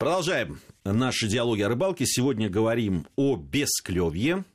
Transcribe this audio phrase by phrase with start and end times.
[0.00, 2.06] Продолжаем наши диалоги о рыбалке.
[2.06, 4.46] Сегодня говорим о бесклевье,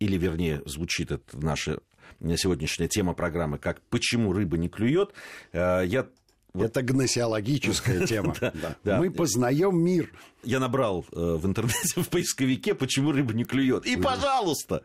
[0.00, 1.78] или, вернее, звучит это наша
[2.20, 5.12] сегодняшняя тема программы, как «Почему рыба не клюет?».
[5.52, 6.08] Э, я
[6.62, 8.34] это гносеологическая тема.
[8.84, 10.10] Мы познаем мир
[10.44, 13.86] я набрал э, в интернете в поисковике, почему рыба не клюет.
[13.86, 14.82] И, пожалуйста,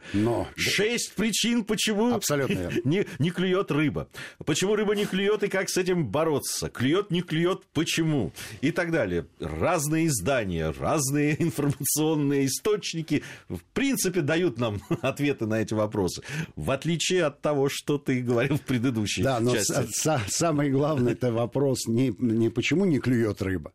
[0.55, 2.19] шесть причин, почему
[2.83, 4.07] не, не клюет рыба.
[4.45, 6.69] Почему рыба не клюет и как с этим бороться.
[6.69, 8.31] Клюет, не клюет, почему.
[8.61, 9.27] И так далее.
[9.39, 16.23] Разные издания, разные информационные источники, в принципе, дают нам ответы на эти вопросы.
[16.55, 19.71] В отличие от того, что ты говорил в предыдущей да, части.
[20.03, 23.73] Да, но самый главный это вопрос не, не почему не клюет рыба,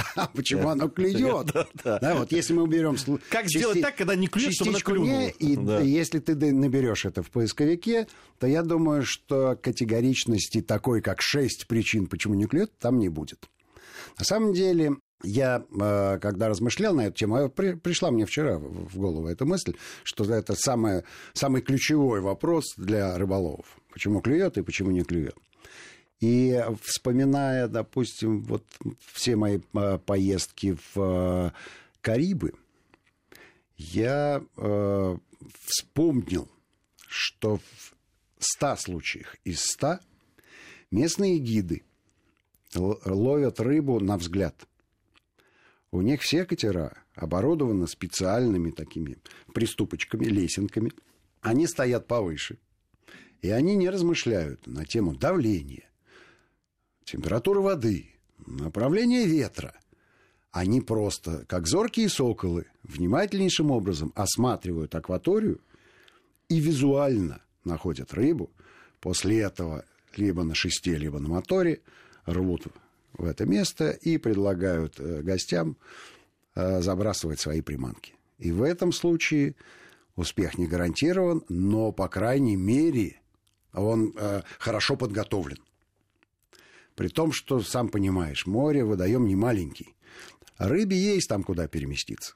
[0.16, 1.52] а почему оно клюет?
[1.84, 2.96] Да, вот если мы уберем...
[3.30, 5.28] Как сделать так, когда не клюет, чтобы оно клюнуло?
[5.38, 8.06] И если ты наберешь это в поисковике,
[8.38, 13.48] то я думаю, что категоричности такой, как шесть причин, почему не клюет, там не будет.
[14.18, 18.96] На самом деле, я, э, когда размышлял на эту тему, а пришла мне вчера в
[18.96, 23.78] голову эта мысль, что это самое, самый ключевой вопрос для рыболовов.
[23.92, 25.34] Почему клюет и почему не клюет.
[26.20, 28.64] И вспоминая, допустим, вот
[29.12, 31.52] все мои а, поездки в а,
[32.02, 32.52] Карибы,
[33.76, 35.16] я э,
[35.64, 36.50] вспомнил,
[37.08, 37.94] что в
[38.38, 40.00] 100 случаях из 100
[40.90, 41.82] местные гиды
[42.74, 44.54] ловят рыбу на взгляд.
[45.92, 49.16] У них все катера оборудованы специальными такими
[49.52, 50.92] приступочками, лесенками.
[51.40, 52.58] Они стоят повыше.
[53.42, 55.89] И они не размышляют на тему давления,
[57.04, 58.10] температура воды,
[58.46, 59.74] направление ветра.
[60.52, 65.60] Они просто, как зоркие соколы, внимательнейшим образом осматривают акваторию
[66.48, 68.50] и визуально находят рыбу.
[69.00, 69.84] После этого
[70.16, 71.80] либо на шесте, либо на моторе
[72.26, 72.66] рвут
[73.12, 75.76] в это место и предлагают э, гостям
[76.54, 78.14] э, забрасывать свои приманки.
[78.38, 79.54] И в этом случае
[80.16, 83.20] успех не гарантирован, но, по крайней мере,
[83.72, 85.58] он э, хорошо подготовлен.
[87.00, 89.94] При том, что, сам понимаешь, море, водоем не маленький.
[90.58, 92.34] Рыбе есть там куда переместиться.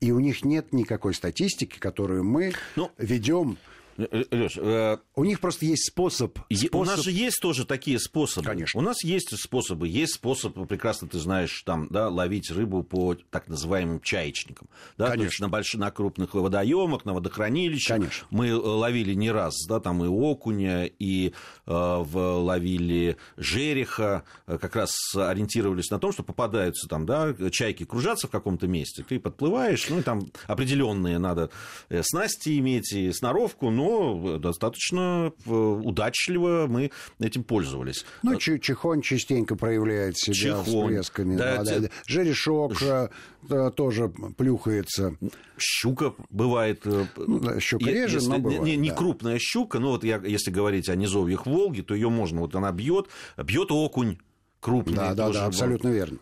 [0.00, 3.56] И у них нет никакой статистики, которую мы ну, ведем
[3.96, 4.98] Леш, э...
[5.14, 6.74] у них просто есть способ, способ.
[6.74, 8.46] У нас же есть тоже такие способы.
[8.46, 8.80] Конечно.
[8.80, 9.88] У нас есть способы.
[9.88, 14.68] Есть способ, прекрасно ты знаешь, там, да, ловить рыбу по так называемым чаечникам.
[14.98, 15.18] Да, Конечно.
[15.18, 15.74] То есть на, больш...
[15.74, 17.96] на крупных водоемах, на водохранилищах.
[17.96, 18.26] Конечно.
[18.30, 21.32] Мы э, ловили не раз, да, там и окуня, и э,
[21.66, 28.26] в, ловили жереха, э, как раз ориентировались на том, что попадаются там, да, чайки кружатся
[28.26, 31.50] в каком-то месте, ты подплываешь, ну и там определенные надо
[31.88, 36.90] э, снасти иметь и сноровку, но но достаточно э, удачливо мы
[37.20, 38.04] этим пользовались.
[38.22, 41.36] Ну, Чихонь частенько проявляет себя чихонь, с всплесками.
[41.36, 41.88] Да, да, да.
[42.06, 43.10] Жерешок Ж...
[43.50, 45.16] Э, тоже плюхается.
[45.58, 46.82] Щука бывает.
[46.86, 48.62] Э, ну, да, щука реже, если, но бывает.
[48.62, 48.96] Не, не да.
[48.96, 52.72] крупная щука, но вот я, если говорить о низовьях Волги, то ее можно, вот она
[52.72, 54.18] бьет, бьет окунь
[54.60, 54.96] крупный.
[54.96, 56.18] Да, да, да, абсолютно верно.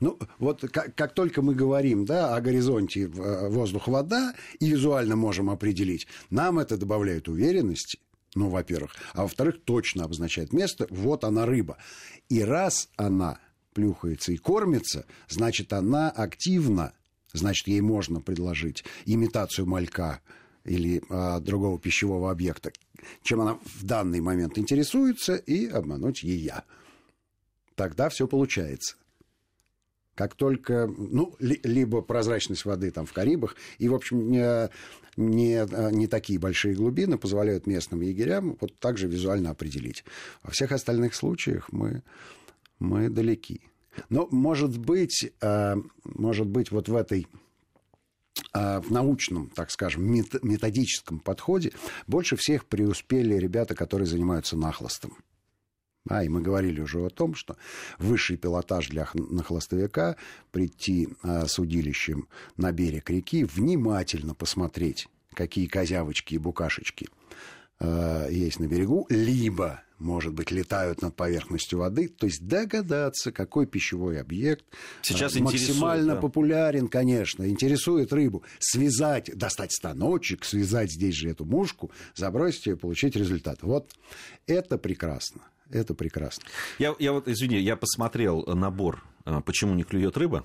[0.00, 5.50] Ну, вот как, как только мы говорим да, о горизонте э, воздух-вода и визуально можем
[5.50, 7.98] определить, нам это добавляет уверенности,
[8.34, 8.94] ну, во-первых.
[9.14, 11.78] А во-вторых, точно обозначает место, вот она рыба.
[12.28, 13.38] И раз она
[13.74, 16.92] плюхается и кормится, значит, она активна,
[17.32, 20.20] значит, ей можно предложить имитацию малька
[20.64, 22.72] или а, другого пищевого объекта,
[23.22, 26.62] чем она в данный момент интересуется, и обмануть ее.
[27.74, 28.96] Тогда все получается.
[30.14, 34.68] Как только, ну, ли, либо прозрачность воды там в Карибах, и, в общем, не,
[35.16, 40.04] не, не такие большие глубины позволяют местным егерям вот так же визуально определить.
[40.42, 42.02] Во всех остальных случаях мы,
[42.78, 43.62] мы далеки.
[44.08, 47.26] Но, может быть, а, может быть, вот в этой
[48.52, 51.72] а, в научном, так скажем, методическом подходе
[52.06, 55.16] больше всех преуспели ребята, которые занимаются нахлостом.
[56.08, 57.56] А, и мы говорили уже о том, что
[57.98, 60.16] высший пилотаж для нахлостовика
[60.50, 67.08] прийти а, с удилищем на берег реки, внимательно посмотреть, какие козявочки и букашечки
[67.78, 73.66] а, есть на берегу, либо, может быть, летают над поверхностью воды, то есть догадаться, какой
[73.66, 74.64] пищевой объект
[75.02, 76.20] Сейчас а, максимально да.
[76.20, 83.14] популярен, конечно, интересует рыбу, связать, достать станочек, связать здесь же эту мушку, забросить ее, получить
[83.14, 83.62] результат.
[83.62, 83.92] Вот
[84.48, 85.42] это прекрасно.
[85.72, 86.44] Это прекрасно.
[86.78, 89.02] Я, я вот, извини, я посмотрел набор
[89.44, 90.44] «Почему не клюет рыба»,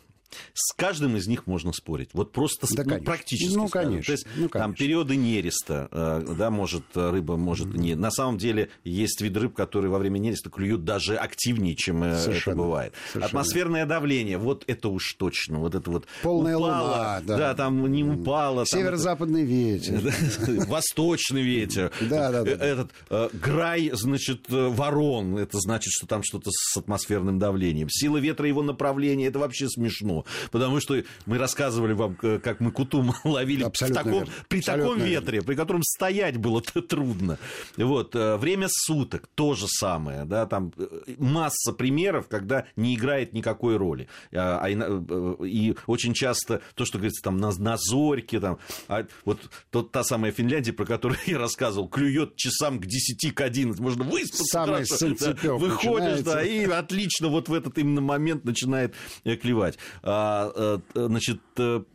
[0.54, 2.10] С каждым из них можно спорить.
[2.14, 3.56] Вот просто да, ну, практически.
[3.56, 4.04] Ну, конечно.
[4.04, 4.60] То есть, ну, конечно.
[4.60, 7.78] Там периоды нереста, э, да, может, рыба может mm-hmm.
[7.78, 7.96] не.
[7.96, 12.18] На самом деле есть вид рыб, которые во время нереста клюют даже активнее, чем э,
[12.18, 12.54] Совершенно.
[12.54, 12.94] это бывает.
[13.12, 13.26] Совершенно.
[13.26, 15.60] Атмосферное давление, вот это уж точно.
[15.60, 17.38] Вот это вот Полная упало, луна, да.
[17.38, 18.66] да, там не упало.
[18.66, 20.02] Северо-западный ветер.
[20.68, 21.92] Восточный ветер.
[22.02, 22.52] Да, да, да.
[22.52, 22.92] Этот
[23.34, 27.90] грай, значит, ворон, это значит, что там что-то с атмосферным давлением.
[27.90, 30.17] Сила ветра его направления, это вообще смешно.
[30.52, 34.34] Потому что мы рассказывали вам, как мы кутум ловили Абсолютно в таком, верно.
[34.48, 35.48] при Абсолютно таком ветре, верно.
[35.48, 37.38] при котором стоять было трудно.
[37.76, 38.16] Вот.
[38.16, 40.26] Э, время суток то же самое.
[40.26, 40.88] Да, там э,
[41.18, 44.08] масса примеров, когда не играет никакой роли.
[44.34, 49.06] А, а, э, и очень часто то, что говорится там на, на зорьке, там, а
[49.26, 49.40] вот
[49.72, 54.04] тот, та самая Финляндия, про которую я рассказывал, клюет часам к 10, к 11, можно
[54.04, 54.46] выспаться.
[54.46, 59.78] Самый да, выходишь, да, и отлично вот в этот именно момент начинает клевать.
[60.10, 61.42] А, значит,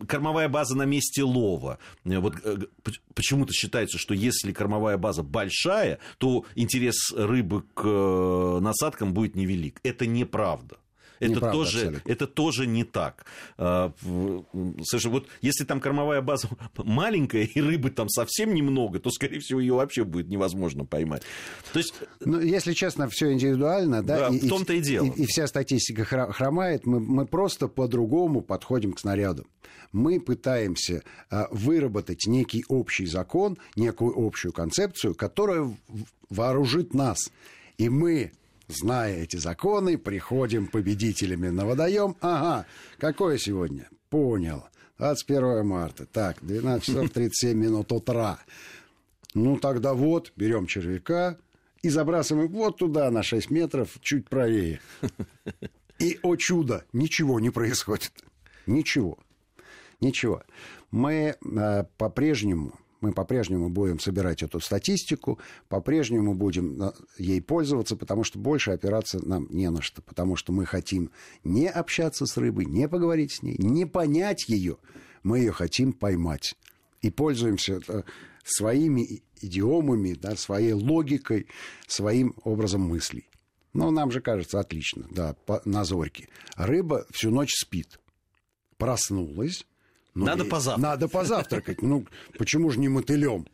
[0.07, 1.79] кормовая база на месте лова.
[2.05, 2.35] Вот
[3.15, 9.81] почему-то считается, что если кормовая база большая, то интерес рыбы к э, насадкам будет невелик.
[9.83, 10.77] Это неправда.
[11.23, 13.27] Это Неправда, тоже, это тоже не так.
[13.57, 13.93] А,
[14.83, 19.61] слушай, вот если там кормовая база маленькая и рыбы там совсем немного, то, скорее всего,
[19.61, 21.23] ее вообще будет невозможно поймать.
[21.73, 21.95] То есть...
[22.21, 25.07] Ну, если честно, все индивидуально, да, да и, в том-то и дело.
[25.07, 29.47] И, и вся статистика хромает, мы, мы просто по-другому подходим к снаряду.
[29.93, 35.73] Мы пытаемся а, выработать некий общий закон, некую общую концепцию, которая
[36.31, 37.31] вооружит нас.
[37.79, 38.33] И мы
[38.73, 42.17] Зная эти законы, приходим победителями на водоем.
[42.21, 42.67] Ага,
[42.99, 43.89] какое сегодня?
[44.09, 44.65] Понял.
[44.99, 46.07] 21 марта.
[46.07, 48.39] Так, 12 часов 37 минут утра.
[49.35, 51.37] Ну, тогда вот, берем червяка
[51.83, 54.81] и забрасываем вот туда на 6 метров, чуть правее.
[55.99, 58.13] И, о чудо, ничего не происходит.
[58.67, 59.19] Ничего.
[60.01, 60.43] Ничего.
[60.91, 65.39] Мы э, по-прежнему мы по-прежнему будем собирать эту статистику,
[65.69, 70.53] по-прежнему будем э, ей пользоваться, потому что больше опираться нам не на что, потому что
[70.53, 71.11] мы хотим
[71.45, 74.79] не общаться с рыбой, не поговорить с ней, не понять ее,
[75.23, 76.57] мы ее хотим поймать.
[77.03, 78.03] И пользуемся э,
[78.45, 81.49] своими идиомами, да, своей логикой,
[81.87, 83.29] своим образом мыслей.
[83.73, 86.29] Но нам же кажется отлично, да, по, на зорьке.
[86.57, 87.99] Рыба всю ночь спит.
[88.77, 89.67] Проснулась,
[90.15, 90.83] ну, надо позавтракать.
[90.83, 91.83] Надо позавтракать.
[91.83, 92.07] Ну,
[92.39, 93.47] почему же не мотылем?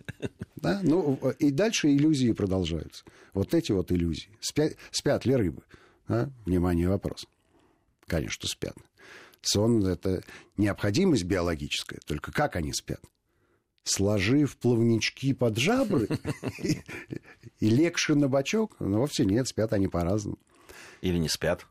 [0.57, 0.81] Да?
[0.83, 3.05] Ну, и дальше иллюзии продолжаются.
[3.33, 4.31] Вот эти вот иллюзии.
[4.41, 5.63] Спят, спят ли рыбы?
[6.09, 6.29] А?
[6.47, 7.27] Внимание, вопрос.
[8.07, 8.75] Конечно, спят.
[9.41, 10.25] Сон– это
[10.57, 12.01] необходимость биологическая.
[12.07, 13.01] Только как они спят?
[13.85, 16.09] Сложив плавнички под жабры
[17.61, 18.77] и легши на бочок?
[18.81, 20.39] Ну, вовсе нет, спят они по-разному.
[21.01, 21.67] Или не спят?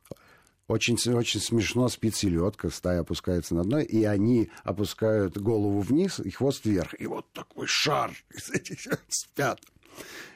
[0.67, 6.29] Очень, очень смешно спит селедка, стая опускается на дно, и они опускают голову вниз и
[6.29, 6.93] хвост вверх.
[6.99, 8.11] И вот такой шар
[9.07, 9.61] спят.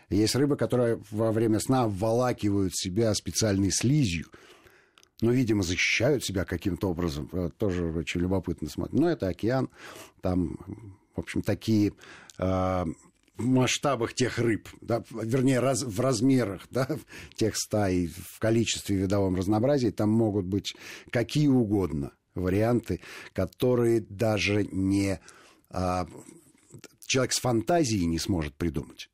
[0.10, 4.28] Есть рыбы, которые во время сна обволакивают себя специальной слизью,
[5.22, 7.30] но, видимо, защищают себя каким-то образом.
[7.58, 9.00] Тоже очень любопытно смотреть.
[9.00, 9.70] Но это океан,
[10.22, 10.58] там,
[11.16, 11.94] в общем, такие
[12.38, 12.86] в
[13.46, 16.88] масштабах тех рыб, да, вернее, раз, в размерах да,
[17.36, 20.74] тех стай, в количестве видовом разнообразии, там могут быть
[21.10, 23.02] какие угодно варианты,
[23.34, 25.20] которые даже не
[25.70, 26.08] а,
[27.06, 29.10] человек с фантазией не сможет придумать.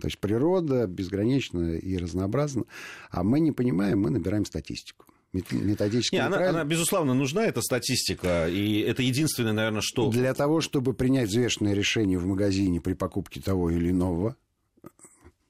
[0.00, 2.64] То есть природа безгранична и разнообразна,
[3.10, 8.48] а мы не понимаем, мы набираем статистику методически Не, она, она, безусловно, нужна, эта статистика,
[8.48, 10.10] и это единственное, наверное, что...
[10.10, 14.36] Для того, чтобы принять взвешенное решение в магазине при покупке того или иного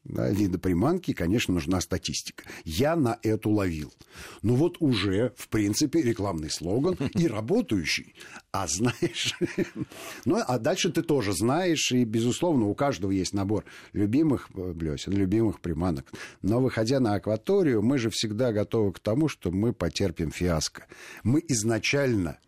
[0.09, 2.45] да, вида приманки, конечно, нужна статистика.
[2.65, 3.93] Я на эту ловил.
[4.43, 8.15] Ну вот уже, в принципе, рекламный слоган и работающий.
[8.50, 9.35] А знаешь...
[10.25, 15.12] ну, а дальше ты тоже знаешь, и, безусловно, у каждого есть набор любимых э, блесен,
[15.12, 16.11] любимых приманок.
[16.41, 20.87] Но, выходя на акваторию, мы же всегда готовы к тому, что мы потерпим фиаско.
[21.23, 22.38] Мы изначально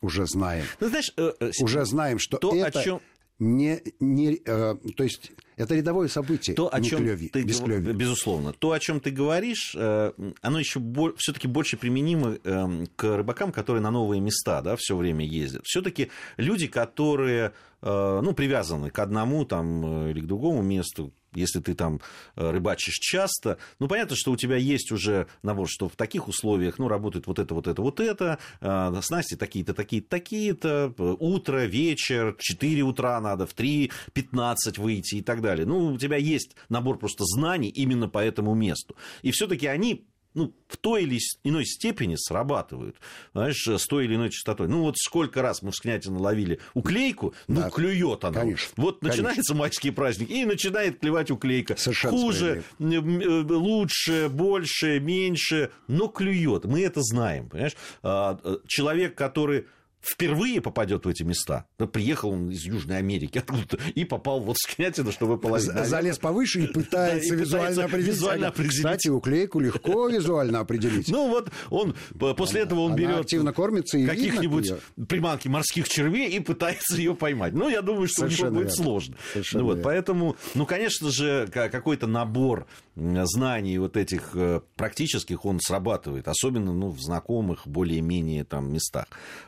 [0.00, 0.64] уже знаем.
[0.80, 2.80] Ну, знаешь, э, э, уже знаем, что то, это...
[2.80, 3.00] О чем
[3.42, 6.54] не, не, э, то есть это рядовое событие.
[6.54, 7.92] То, о чем клёви, ты, без клёви.
[7.92, 13.16] безусловно, то, о чем ты говоришь, э, оно еще бо- все-таки больше применимо э, к
[13.16, 15.62] рыбакам, которые на новые места, да, все время ездят.
[15.64, 21.74] Все-таки люди, которые, э, ну, привязаны к одному там или к другому месту, если ты
[21.74, 22.00] там
[22.36, 26.78] э, рыбачишь часто, ну, понятно, что у тебя есть уже набор, что в таких условиях,
[26.78, 31.64] ну, работает вот это, вот это, вот это, э, снасти такие-то, такие-то, такие-то, э, утро,
[31.64, 35.66] вечер, 4 утра надо, в 3.15 выйти и так далее.
[35.66, 38.96] Ну, у тебя есть набор просто знаний именно по этому месту.
[39.22, 42.96] И все-таки они ну, в той или иной степени срабатывают,
[43.32, 44.68] знаешь, с той или иной частотой.
[44.68, 48.40] Ну, вот сколько раз мы в Снятино ловили уклейку, ну, да, клюет она.
[48.40, 48.72] Конечно.
[48.76, 49.22] Вот конечно.
[49.22, 51.76] начинается майский праздник, и начинает клевать уклейка.
[51.76, 56.64] Совершенно Хуже, э, лучше, больше, меньше, но клюет.
[56.64, 57.76] Мы это знаем, понимаешь?
[58.02, 59.66] А, э, человек, который
[60.02, 61.66] впервые попадет в эти места.
[61.92, 65.70] Приехал он из Южной Америки откуда-то и попал вот в Снятино, чтобы половить.
[65.86, 68.14] Залез повыше и пытается визуально определить.
[68.14, 68.76] Визуально определить.
[68.76, 71.08] Кстати, уклейку легко визуально определить.
[71.08, 71.94] Ну вот он
[72.36, 74.72] после этого он берет активно кормится и каких-нибудь
[75.08, 77.52] приманки морских червей и пытается ее поймать.
[77.52, 79.16] Ну, я думаю, что у него будет сложно.
[79.52, 86.28] Ну, вот, поэтому, ну, конечно же, какой-то набор знаний вот этих э, практических он срабатывает,
[86.28, 89.06] особенно ну, в знакомых более-менее там местах.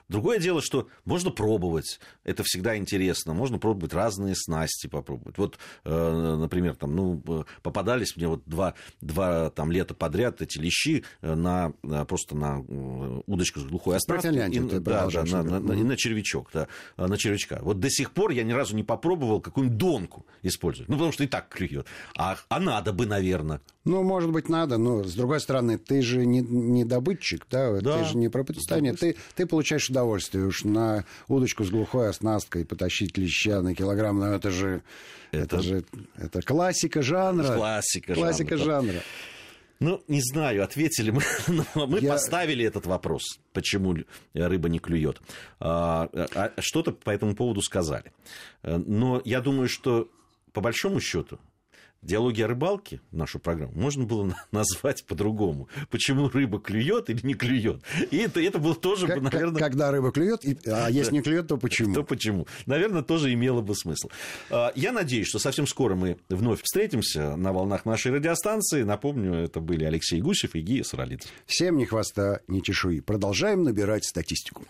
[0.08, 5.36] Другое дело, что можно пробовать, это всегда интересно, можно пробовать разные снасти попробовать.
[5.36, 7.22] Вот, э, например, там, ну,
[7.62, 11.72] попадались мне вот два, два там, лета подряд эти лещи э, на,
[12.06, 12.60] просто на
[13.26, 14.50] удочку с глухой оснасткой.
[14.50, 17.58] И, да, да, на, на, на, и на червячок, да, на червячка.
[17.62, 21.24] Вот до сих пор я ни разу не попробовал какую-нибудь донку использовать, ну, потому что
[21.24, 21.86] и так клюет.
[22.16, 23.60] А, а надо бы, наверное, наверное.
[23.84, 27.80] Ну, может быть, надо, но, с другой стороны, ты же не, не добытчик, да?
[27.80, 32.64] да, ты же не пропитание, ты, ты получаешь удовольствие уж на удочку с глухой оснасткой
[32.64, 34.82] потащить леща на килограмм, но это же,
[35.32, 35.84] это, это же
[36.16, 37.54] это классика жанра.
[37.54, 38.92] Классика, классика жанра.
[38.92, 39.02] жанра.
[39.80, 41.22] Ну, не знаю, ответили мы,
[41.74, 42.12] но мы Я...
[42.12, 43.96] поставили этот вопрос, почему
[44.32, 45.20] рыба не клюет.
[45.60, 48.12] А, а, что-то по этому поводу сказали.
[48.62, 50.08] Но я думаю, что
[50.52, 51.38] по большому счету
[52.04, 55.68] диалоги о рыбалке, нашу программу, можно было назвать по-другому.
[55.90, 57.82] Почему рыба клюет или не клюет.
[58.10, 59.60] И это, это было тоже как, бы, наверное...
[59.60, 61.94] Когда рыба клюет, а если не клюет, то почему?
[61.94, 62.46] То почему.
[62.66, 64.08] Наверное, тоже имело бы смысл.
[64.50, 68.82] А, я надеюсь, что совсем скоро мы вновь встретимся на волнах нашей радиостанции.
[68.82, 71.28] Напомню, это были Алексей Гусев и Гия Саралидзе.
[71.46, 73.00] Всем ни хвоста, ни чешуи.
[73.00, 74.64] Продолжаем набирать статистику.